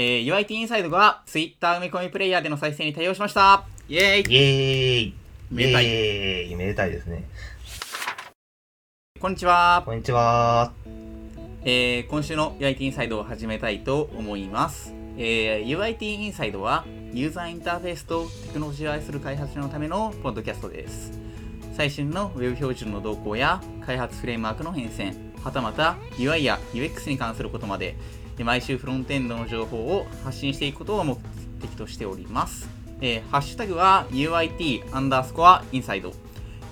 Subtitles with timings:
[0.00, 3.64] えー、UIT インサイドが Twitter 埋め込みプレイヤーでの再生に対応しました。
[3.88, 4.32] イェーイ。
[4.32, 5.14] イエーイ。
[5.50, 5.86] めでたい。
[5.86, 6.54] イエーイ。
[6.54, 7.24] めでたいですね。
[9.18, 10.72] こんにちは、こんにちは。
[11.64, 21.18] えー、今週の UIT インサイドを始めたいと思います、えー、UIT インサイドはユーザーインターフェースとテクノロジーを愛する開発者のためのポッドキャストです。
[21.74, 25.12] 最新の Web 標準の動向や開発フレームワークの変遷
[25.42, 27.96] はたまた UI や UX に関することまで
[28.38, 31.18] で毎週フロントエンドの情報を発信していくことを目
[31.60, 32.68] 的としております、
[33.02, 36.14] えーハッシュタグは UIT アンダースコアインサイド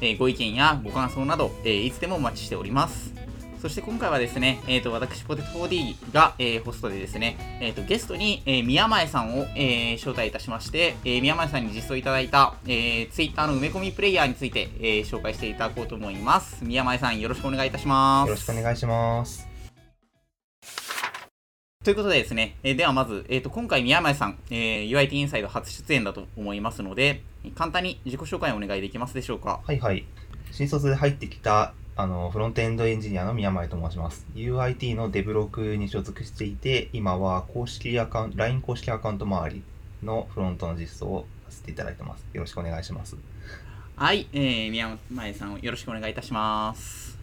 [0.00, 3.14] えーご意見やご感想など、えーいつでもお待ちしております。
[3.60, 16.62] そして今回はですね、えー、と私、ポテト 4D が、えーホストでですね、えー、とゲストに、えー宮前さんを、えー招待いたしまして、えー宮前さんに実装いただいた、えー、Twitter の埋め込みプレイヤーについて、えー紹介していただこうと思います。
[16.62, 18.28] 宮前さん、よろしくお願いいたします。
[18.28, 19.45] よろしくお願いします。
[21.86, 27.22] ということでですね、えーではまず、えー、と今回宮前さん、えー UIT インサイド初出演だと思いますので、
[27.54, 29.60] 簡単に自己紹介をお願いできますでしょうか？
[29.64, 30.04] はいはい。
[30.50, 34.26] 新卒で入ってきたあのフロントエンドエンジニアの宮前と申します。
[34.34, 39.62] UIT のデブロクに所属していて、今は公式アカウント、LINE 公式アカウント周り
[40.02, 42.26] のフロントの実装をさせていただいてます。
[42.32, 43.16] よろしくお願いします。
[43.94, 47.15] はい、えー、宮前さんをよろしくお願いいたします。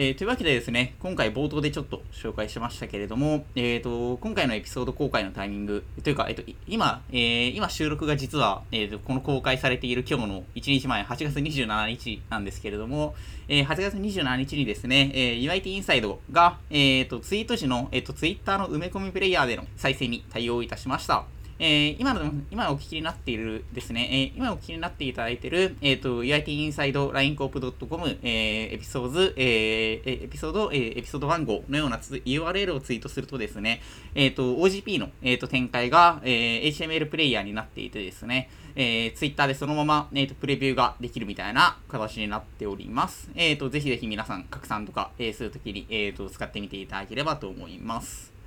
[0.00, 13.16] えーというわけでですね、今回冒頭でちょっと紹介しましたけれども、えー、と今回のエピソード公開のタイミングというか、えー、と今、えー今収録が実は、えーとこの公開されている今日の1日前、8月27日なんですけれども、
[13.48, 21.24] えー8月27日にですね、えー UIT インサイドが、えー、とツイート時の、えー、と Twitter の埋め込みプレイヤーでの再生に対応いたしました。
[21.60, 33.82] えー今の、今お聞きになっているですね、えー今お聞きになっていただいている、えっ、と、UIT インサイド LINECOP.com、えーエピソード、えーエピソード、えーエピソード番号のようなつ URL をツイートするとですね、
[34.14, 43.30] えっ、と、OGP の、えー、と展開が、えー HTML プレイヤーになっていてですね、えー、Twitter でそのまま、えー、とプレビューができるみたいな形になっております。
[43.34, 48.37] えっ、と、ぜひぜひ皆さん拡散とか、えーするときに、えー、と使ってみていただければと思います。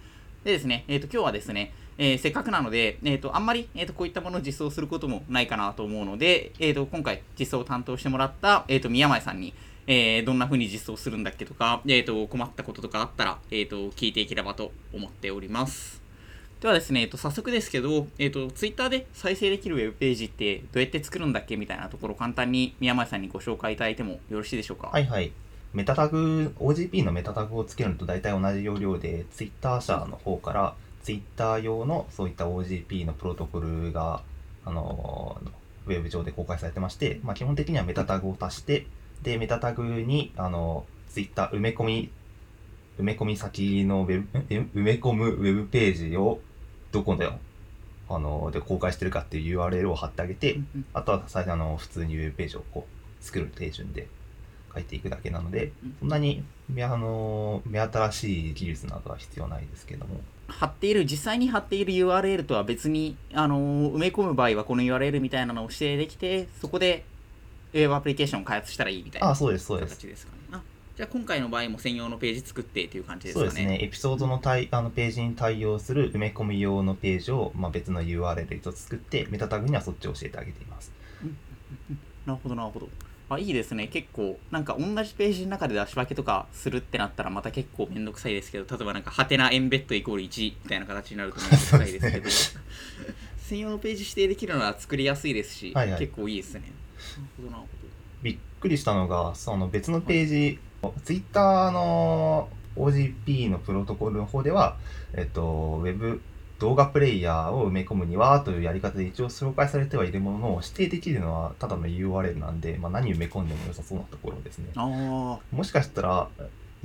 [0.43, 9.53] でですね、えっ、と、今日はですね、えーせっかくなので、えっ、と、あんまり、えっ、と、こういったものを実装することもないかなと思うので、えっ、と、今回実装を担当してもらった、えっ、と、宮前さんに、
[9.85, 16.01] えーどんな風に実装するんだっけとか、えっ、と、困ったこととかあったら、えっ、と、聞いていければと思っております。
[16.59, 24.89] ではですね、えっと、早速ですけど、えっと、ツイッターで再生できるウェブページってどうやって作るんだっけみたいなところを簡単に宮前さんにご紹介いただいてもよろしいでしょうか？
[24.89, 25.31] はいはい。
[25.73, 34.21] メタタグ、OGP のメタタグをつけるのと大体同じ要領で、Twitter 社の方から Twitter 用のそういった OGP のプロトコルが、
[34.65, 35.41] あの
[35.87, 38.85] ウェブ上で公開されてまして、まあ、基本的にはメタタグを足して、
[39.23, 42.11] で、メタタグに、あの、Twitter 埋め込み、
[42.99, 46.39] 埋め込み先のウェブ、え埋め込むウェブページを
[46.91, 47.39] どこの、
[48.09, 50.59] あの、で公開してるかっていう URL を貼ってあげて、
[50.93, 54.07] あとは最初あの普通にウェブページをこう作る手順で
[54.73, 60.21] 書いていくだけなのでうん、そんなに目あの目新しい技術などは必要ないですけども、
[60.51, 67.03] 貼っている、実際に貼っている URL とは別に、あのー埋め込む場合はこの URL みたいなのを指定できて、そこで
[67.73, 69.95] ウェブアプリケーションを開発したらいいみたいなあ、そうです、そうです。
[69.95, 70.39] 形ですかね。
[70.51, 70.61] あ
[70.95, 73.49] じゃあ今回の場合も専用のページ作ってっていう感じですかね。
[73.49, 80.91] そうですね、エピソードの対あのページに対応する埋め込み用のページを、まあ、別の URL で一つ作って、メタタグにはそっちを教えてあげています。
[82.25, 82.89] なるほど、なるほど。
[83.35, 83.87] あ、いいですね。
[83.87, 92.29] 結構、なんか同じページの中で出し分けとかするってなったらまた結構めんどくさいですけど、例えばなんか、ハテナエンベッドイコール1みたいな形になるとめんどくさいですけど、
[93.39, 96.71] 専用のページ指定できるのは作りやすいですし、はいはい結構いいですね。
[98.21, 100.59] びっくりしたのが、その別のページ、
[101.03, 104.77] Twitter の OGP のプロトコルの方では、
[105.13, 106.21] えっと、ウェブ
[106.61, 114.67] 動画プレイヤーを埋め込むにはというやり方で一応紹介されてはいるものの、指定できるのはただの URL なんで、まあ、何埋め込んでも良さそうなところですね。
[114.75, 116.29] もしかしたら、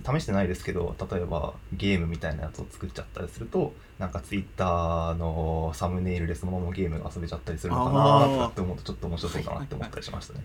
[0.03, 10.45] 試してないですけど、例えばゲームみたいなやつを作っちゃったりすると、なんか Twitter のサムネイルでそのままゲームが遊べちゃったりするのかなとかって思うと、ちょっと面白そうだなって思ったりしましたね。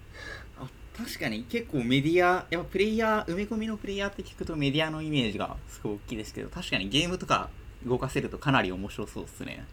[0.59, 0.67] あ。
[0.97, 7.49] 確かに結構メディア、やっぱプレイヤー、埋め込みのプレイヤーって聞くとメディアのイメージがすごい大きいですけど、確かにゲームとか
[7.85, 9.65] 動かせるとかなり面白そうですね。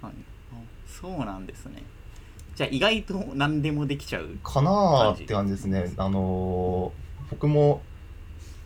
[0.00, 0.24] かに。
[0.52, 0.56] あ
[0.86, 1.82] そうなんですね。
[2.56, 4.38] じゃあ意外と何でもできちゃう。
[4.42, 5.92] かなーって感じですね。
[5.96, 7.82] あのー僕も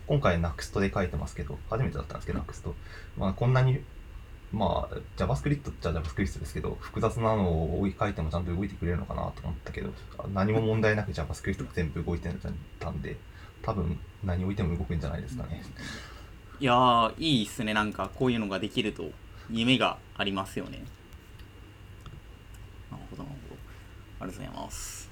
[0.07, 2.73] 今回 NUXT で書いてますけど、初めてだったんですけど、NUXT。
[3.17, 3.79] まあ、こんなに、
[4.51, 9.89] まあ、JavaScript っちゃ JavaScript ですけど、複雑なのを書いてもちゃんと動いてくれるのかなと思ったけど、
[10.33, 12.29] 何も問題なく JavaScript 全部動いて
[12.79, 13.17] たんで、
[13.61, 15.63] 多分何置いても動くんじゃないですかね。
[16.59, 19.11] いやーいいっすねなんかこういうのができると
[19.49, 20.83] 夢がありますよね
[22.91, 23.61] なるほどなるほど
[24.21, 25.09] ありがとうございます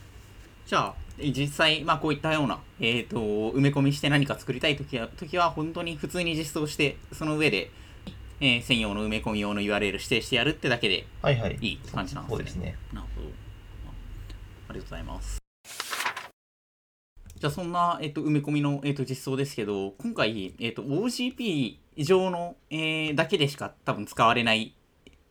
[0.65, 7.69] じゃあえ実際まあこういったようなえっ、と埋め込みして何か作りたい時は時は本当に普通に実装してその上で、
[8.39, 11.77] えー専用の埋め込み用の URL 指定してやるってだけではいはい。
[11.91, 12.75] 感じなんですねそうですね。
[12.93, 13.27] なるほど。
[14.69, 15.40] ありがとうございます。
[17.41, 24.75] じゃあそんな、えっと、埋め込みの、えっと、実装ですけど、今回、えっと、OGP 上の、えーだけでしか多分使われない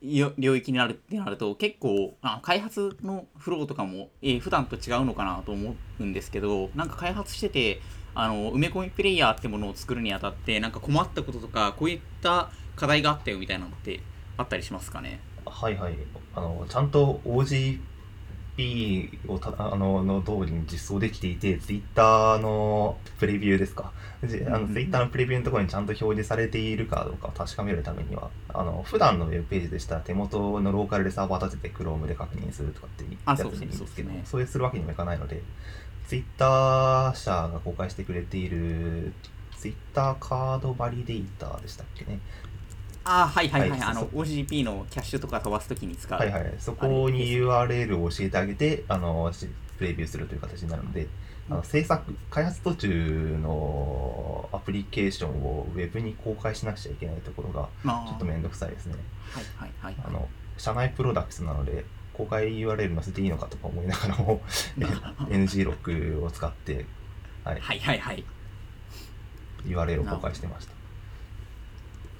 [0.03, 7.81] 領域になるってなると、結構、あ開発のフローとかも、えー普段と違うのかなと思うんですけど、なんか開発してて、
[8.17, 14.01] あの埋め込みプレイヤーってものを作るにあたって、なんか困ったこととか、こういった課題があったよみたいなのって
[14.37, 15.21] あったりしますかね？
[15.47, 15.95] はいはい。
[16.35, 17.79] あの、ちゃんと OG
[18.61, 23.93] OGP をたあのの通りに実装できていて、Twitter のプレビューですか。
[24.25, 35.43] じあのうん Twitter のプレビューのところにちゃんと表示されているかどうかを確かめるためには、あの普段のウェブページでしたら手元のローカルでサーバー立てて Chrome で確認するとかっていうやつあそうでいいんですけど、そうねするわけにもいかないので、
[36.07, 39.13] Twitter 社が公開してくれている
[39.57, 42.19] Twitter カードバリデーターでしたっけね。
[43.05, 46.19] あーはいはいはい、はいあの OGP のキャッシュとか飛ばすときに使う。
[46.19, 49.49] はいはい、そこに URL を教えてあげて、あのし
[49.79, 51.09] プレビューするという形になるので、
[51.49, 58.95] あの制作、開発途中のアプリケーションをウェブに公開しなくちゃいけないところが、まあ、ちょっとめんどくさいですね。
[59.33, 60.05] はいはいはいはい。
[60.07, 64.43] あの社内プロダクツなので、公開 URL 載せていいのかとか思いながらも、
[65.31, 66.85] NG ロックを使って、
[67.45, 68.25] はい、はいはいはい。
[69.65, 70.80] URL を公開してました。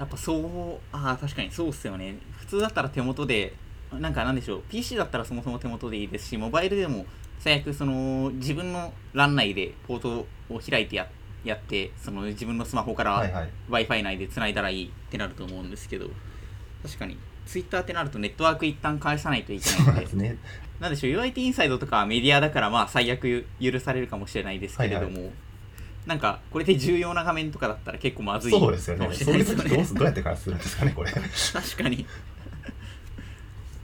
[0.01, 2.17] やっぱそう、ああ、確かにそうっすよね。
[2.39, 3.53] 普通だったら手元で、
[3.93, 7.05] なんかなんでしょう、PC だったらそもそも手元でいいですし、モバイルでも
[7.39, 11.07] 最悪その自分の欄内でポートを開いてや
[11.45, 13.51] やって、その自分のスマホからはいはい。
[13.69, 16.09] Wi-Fi 内で繋いだらいいってなると思うんですけど、
[16.83, 20.39] 確かに Twitter ってなるとネットワーク一旦返さないといけないのでね。
[20.81, 25.31] なんでしょう、UIT インサイドとかはメディアだから、まあ、最悪許されるかもしれないですけれども、はい
[26.07, 29.05] なんか、これで重要な画面とかだったら結構まずいそうですよね。
[29.05, 29.71] かもしそういうれないですよね。
[29.71, 31.11] 時どうすどうやって開発するんですかね、これ。
[31.13, 31.23] 確
[31.83, 32.07] かに。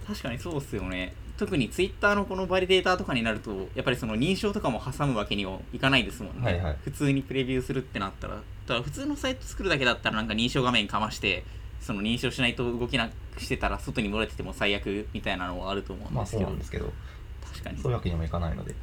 [0.06, 1.14] 確かにそうっすよね。
[1.36, 6.44] 特に Twitter のこのバリデータとかになると、やっぱりその認証とかも挟むわけにはいかないですもんね。
[6.44, 11.44] はいはい普通にプレビューするってなったら、だから普通のサイト作るだけだったら、なんか認証画面かまして、
[11.80, 18.74] その認証しないと動けなくしてたら、外に漏れてても最悪みたいなのはあると思うんまあそうですけど、なんですけど、確かにそういうわけにもいかないので。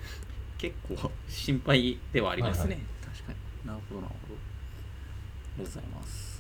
[0.60, 2.93] 結構心配ではありますね、はい確かに
[3.66, 4.36] なるほどなるほど。
[4.36, 6.34] ありがとうございます。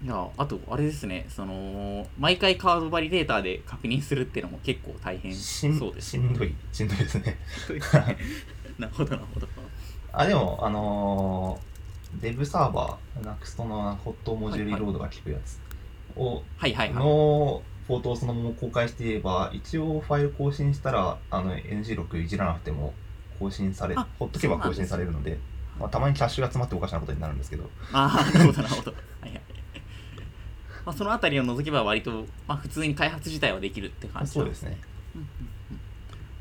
[0.00, 1.26] いやあとあれですね。
[1.28, 7.36] その毎回カードバリデータで確認するっていうのも結構大変そうですしんどい、しんどいですね。
[8.78, 9.48] なるほどなるほど。
[10.12, 15.60] あ、でも、あのー、デブサーバー、NUXT のホットモジュールリロードが効くやつ。
[16.16, 16.94] を、はいはいはい。
[16.94, 22.94] のフォートをそのまま公開していれば、一応ファイル更新したら、あの NG6 いじらなくても
[23.38, 25.38] 更新され、あほっとけば更新されるので、
[25.78, 28.90] まあ、たまにキャッシュが詰まっておかしなことになるんですけど、ああ なるほどなるほど。
[28.92, 29.40] はいはい。
[30.84, 34.78] まあ、そのあたりを除けば割と、まあ、普通に開発自体はできるって感じそうですね。
[35.14, 35.28] うんうん
[35.72, 35.80] うん。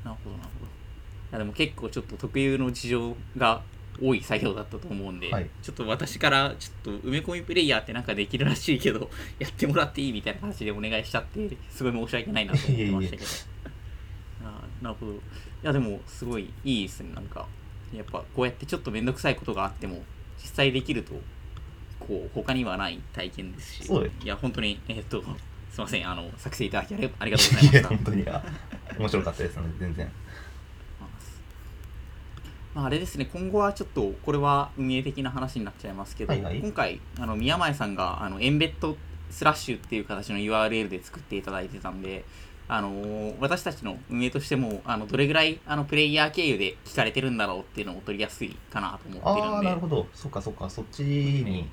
[0.05, 0.65] なるほどなるほど。
[0.65, 0.69] い
[1.33, 3.61] やでも結構ちょっと特有の事情が
[4.01, 5.49] 多い作業だったと思うんで、はい。
[5.61, 9.09] ちょっと私からちょっと埋め込みプレイヤーってなんかできるらしいけど
[9.39, 13.23] やってもらっていいみたいな形でお願いしちゃってすごい申し訳ないなと思ってましたけど。
[14.45, 15.13] あーなるほど。
[15.13, 15.17] い
[15.63, 17.13] やでもすごいいいですね。
[17.13, 17.45] なんか
[17.93, 20.03] やっぱこうやってちょっと面倒くさいことがあっても
[20.41, 21.13] 実際できると
[21.99, 24.25] こう他にはない体験ですしそうです。
[24.25, 25.23] いや本当にえーっと
[25.71, 28.43] すいませんあの作成いただきありありがとうございまいや、した本当に、あ
[28.97, 30.11] 面白かったですので、全然。
[32.73, 36.59] まあ、あれですね今後はちょっとこれは運営的な話になっちゃいますけど、はいはい。
[36.59, 38.97] 今回あの宮前さんがあのエンベッド
[39.29, 42.23] スラッシュっていう形の URL で作っていただいてたんで、
[42.69, 50.07] あのー私たちの運営としてもあのどれぐらいあのプレイヤー経由で聞かれてるんだろうっていうのを取りやすいかなと思ってるああ、んでなるほど。
[50.13, 51.67] そっかそっか、そっちに、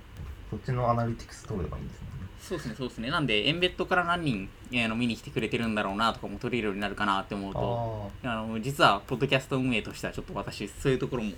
[0.51, 2.09] そっちのアナリティクス取ればいいんですね。
[2.41, 11.33] そうですねそうですねなんでエンベッドから何人えーあの見に来てくれてるんだろうなとかも取れるようになるかなって思うとああの実はポッドキャスト運営としてはちょっと私そういうところも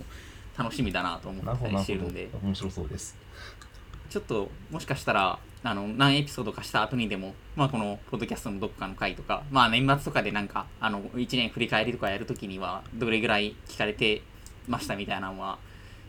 [0.57, 2.39] 楽しみだなと思ったりしてるんでど。
[2.43, 3.15] 面白そうです。
[4.09, 14.21] ちょっともしかしたらあの何エピソードかした後にでも、まあ、このポッドキャストのどっかの回とか、まあ、年末とかでなんかあの1年振り返りとかやるときにはどれぐらい聞かれて
[14.67, 15.59] ましたみたいなのは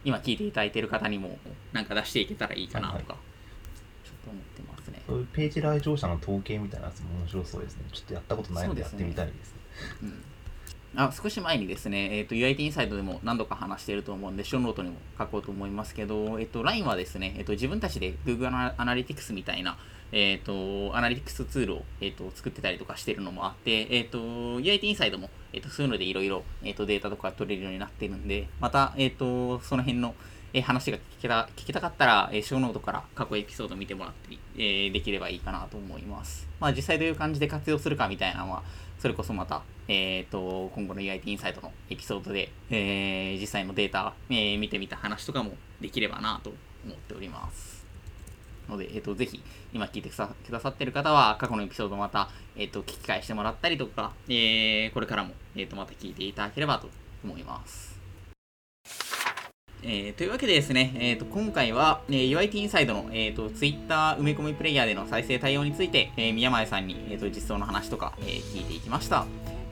[0.05, 1.39] 今聞いていただいてる方にも
[1.73, 3.23] なんか出していけたらいいかなとか、はい
[4.05, 5.03] ちょっと思ってますね。
[5.35, 7.85] ページ来場者の統計みたいなやつも面白そうですね。
[7.93, 9.59] ちょっとやったことないのでやってみたいですね。
[10.05, 10.25] うん
[10.97, 19.79] あ少し前にですね、えーと、UIT インサイドでも何度か話していると思うんで、ショーノートにも書こうと思いますけど、えっ、ー、と、LINE はですね、えっ、ー、と、自分たちで Google アナリティクスみたいな、
[20.13, 30.15] えっ、と、アナリティクスツールを、えっ、と、作ってたりとかしてるのもあって、えっ、と、UIT インサイドも、えっ、と、そういうのでいろいろ、えっ、と、データとか取れるようになってるんで、また、えっ、と、その辺の、
[30.55, 36.49] え話が聞けた聞きたかったら、えー、ショーノートから過去エピソード見てもらったり、えー、できればいいかなと思います。
[36.59, 38.63] まあ、実際どういう感じで活用するかみたいなのは、
[38.99, 46.53] それこそまた、えっ、ー、と、今後の EIT インサイトのエピソードで、えー、実際のデータ、えー、見てみた話とかもできればなと
[46.85, 47.87] 思っております。
[48.69, 49.43] ので、えっ、ー、と、ぜひ、
[49.73, 56.91] 今聞いてくださってる方は、過去のエピソードまた、えっ、ー、と、聞き返してもらったりとか、えー、これからも、えっ、ー、と、また聞いていただければと
[57.25, 57.99] 思います。
[59.83, 69.25] えー、というわけでですね、えーと、今回は、えー、UIT インサイドの、えーと、Twitter 埋め込みプレイヤーでの再生対応について、えー、宮前さんに、えーと、実装の話とか、えー、聞いていきました。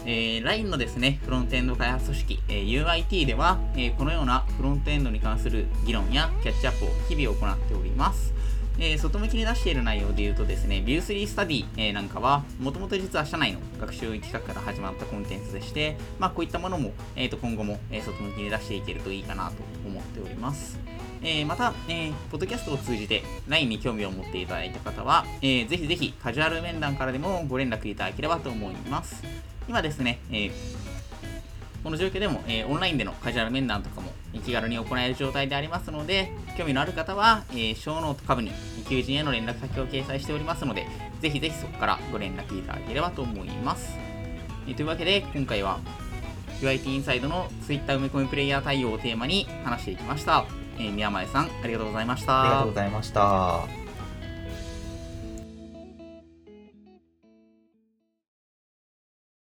[0.08, 8.32] えー、LINE のですね、フロントエンド開発組織、えー、UIT では、えー、このようなフロントエンドに関する議論やキャッチアップを日々行っております。
[8.78, 20.78] えー、外向きに出している内容で言うとですね、View3 スタディ、えー、なんかは、もともと実は社内の学習企画から始まったコンテンツでして、まあ、こういったものも、えー、と今後も、えー、外向きに出していけるといいかなと思っております。
[21.22, 29.24] えー、また、えー、ポッドキャストを通じて LINE に興味を持っていただいた方は、えー、ぜひぜひカジュアル面談からでもご連絡いただければと思います。
[29.68, 30.50] 今ですね、えー、
[31.82, 34.10] この状況でも、えー、オンラインでのカジュアル面談とかも
[34.44, 38.50] 気軽に行える状態でありますので、興味のある方は、えー、ショーノート下部に
[38.88, 40.86] 求人への連絡先を掲載しておりますので、
[41.20, 43.96] ぜひぜひそこからご連絡いただければと思います。
[44.66, 45.78] えー、というわけで、今回は
[46.60, 50.44] UIT インサイドの Twitter 埋め込みプレイヤー対応をテーマに話していきました。
[50.78, 52.42] えー、宮前さん、ありがとうございました。
[52.42, 53.85] ありがとうございました。